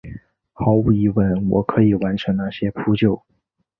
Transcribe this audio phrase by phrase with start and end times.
[0.53, 3.21] 毫无疑问我可以完成那些扑救！